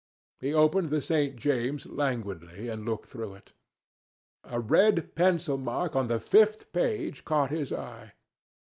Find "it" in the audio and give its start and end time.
3.35-3.53